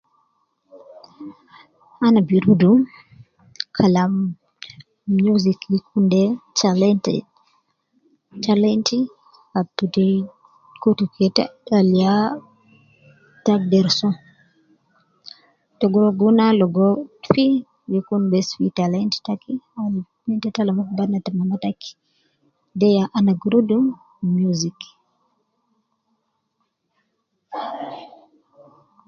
[2.05, 2.71] Ana bi rudu
[3.75, 4.13] kalam
[5.19, 6.23] music gi kun de
[6.59, 7.15] talente,
[8.43, 8.99] talenti
[9.57, 10.05] ab te
[10.81, 11.45] kutu ke ta
[11.79, 12.13] al ya
[13.37, 14.15] ita agder soo,
[15.77, 16.87] te gi rua guna ligo
[17.31, 17.45] fi,
[17.91, 19.53] gi kun bes fi talent taki,
[20.25, 21.91] min ta ta ligo fi batna ta mama taki,
[22.79, 23.77] de ya ana gi rudu
[24.35, 24.77] music